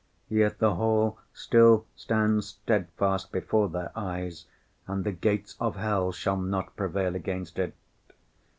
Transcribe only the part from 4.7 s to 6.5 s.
and the gates of hell shall